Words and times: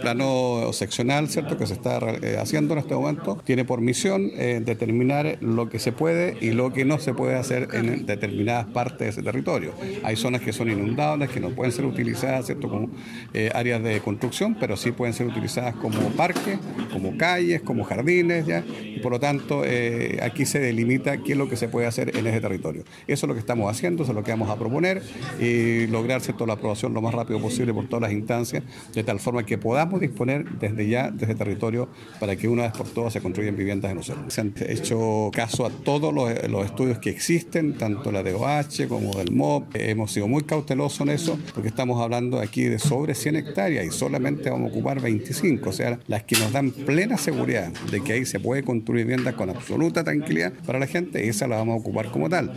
Plano 0.00 0.72
seccional, 0.72 1.28
¿cierto?, 1.28 1.56
que 1.56 1.66
se 1.66 1.74
está 1.74 1.98
eh, 2.22 2.36
haciendo 2.40 2.74
en 2.74 2.80
este 2.80 2.94
momento, 2.94 3.40
tiene 3.44 3.64
por 3.64 3.80
misión 3.80 4.30
eh, 4.34 4.60
determinar 4.64 5.38
lo 5.40 5.68
que 5.68 5.78
se 5.78 5.92
puede 5.92 6.36
y 6.40 6.50
lo 6.50 6.72
que 6.72 6.84
no 6.84 6.98
se 6.98 7.14
puede 7.14 7.36
hacer 7.36 7.68
en 7.72 8.06
determinadas 8.06 8.66
partes 8.66 8.98
de 8.98 9.08
ese 9.08 9.22
territorio. 9.22 9.72
Hay 10.02 10.16
zonas 10.16 10.40
que 10.40 10.52
son 10.52 10.70
inundables, 10.70 11.30
que 11.30 11.40
no 11.40 11.50
pueden 11.50 11.72
ser 11.72 11.84
utilizadas, 11.84 12.46
¿cierto?, 12.46 12.68
como 12.68 12.90
eh, 13.32 13.50
áreas 13.54 13.82
de 13.82 14.00
construcción, 14.00 14.56
pero 14.58 14.76
sí 14.76 14.90
pueden 14.90 15.14
ser 15.14 15.26
utilizadas 15.26 15.74
como 15.76 15.98
parques, 16.10 16.58
como 16.92 17.16
calles, 17.16 17.62
como 17.62 17.84
jardines, 17.84 18.46
¿ya? 18.46 18.64
Por 19.02 19.12
lo 19.12 19.20
tanto, 19.20 19.62
aquí 20.22 20.46
se 20.46 20.58
delimita 20.58 21.18
qué 21.18 21.32
es 21.32 21.38
lo 21.38 21.48
que 21.48 21.56
se 21.56 21.68
puede 21.68 21.86
hacer 21.86 22.16
en 22.16 22.26
ese 22.26 22.40
territorio. 22.40 22.84
Eso 23.06 23.26
es 23.26 23.28
lo 23.28 23.34
que 23.34 23.40
estamos 23.40 23.70
haciendo, 23.70 24.02
eso 24.02 24.12
es 24.12 24.16
lo 24.16 24.24
que 24.24 24.30
vamos 24.30 24.48
a 24.48 24.56
proponer 24.56 25.02
y 25.38 25.86
lograr, 25.88 26.22
¿cierto?, 26.22 26.46
la 26.46 26.54
aprobación 26.54 26.94
lo 26.94 27.02
más 27.02 27.14
rápido 27.14 27.38
posible 27.38 27.74
por 27.74 27.86
todas 27.86 28.02
las 28.02 28.12
instancias, 28.12 28.62
de 28.94 29.04
tal 29.04 29.20
forma 29.20 29.44
que 29.44 29.58
podamos 29.58 29.83
disponer 29.92 30.44
desde 30.58 30.88
ya, 30.88 31.10
desde 31.10 31.34
territorio, 31.34 31.88
para 32.20 32.36
que 32.36 32.48
una 32.48 32.64
vez 32.64 32.72
por 32.72 32.88
todas 32.88 33.12
se 33.12 33.20
construyan 33.20 33.56
viviendas 33.56 33.90
en 33.90 33.98
nosotros. 33.98 34.32
Se 34.32 34.40
han 34.40 34.54
hecho 34.68 35.30
caso 35.32 35.66
a 35.66 35.70
todos 35.70 36.12
los, 36.12 36.30
estudios 36.64 36.98
que 36.98 37.10
existen, 37.10 37.76
tanto 37.76 38.10
la 38.12 38.22
de 38.22 38.34
OH 38.34 38.88
como 38.88 39.14
del 39.14 39.32
MOP. 39.32 39.74
Hemos 39.74 40.12
sido 40.12 40.28
muy 40.28 40.42
cautelosos 40.42 41.00
en 41.02 41.10
eso, 41.10 41.38
porque 41.52 41.68
estamos 41.68 42.00
hablando 42.00 42.40
aquí 42.40 42.64
de 42.64 42.78
sobre 42.78 43.14
100 43.14 43.36
hectáreas 43.36 43.86
y 43.86 43.90
solamente 43.90 44.50
vamos 44.50 44.70
a 44.70 44.74
ocupar 44.74 45.00
25, 45.00 45.70
o 45.70 45.72
sea, 45.72 45.98
las 46.06 46.24
que 46.24 46.36
nos 46.36 46.52
dan 46.52 46.70
plena 46.70 47.16
seguridad 47.16 47.72
de 47.90 48.00
que 48.02 48.14
ahí 48.14 48.24
se 48.24 48.40
puede 48.40 48.62
construir 48.62 49.06
viviendas 49.06 49.34
con 49.34 49.50
absoluta 49.50 50.04
tranquilidad 50.04 50.52
para 50.66 50.78
la 50.78 50.86
gente, 50.86 51.28
esas 51.28 51.48
las 51.48 51.58
vamos 51.58 51.74
a 51.74 51.80
ocupar 51.80 52.10
como 52.10 52.28
tal. 52.28 52.52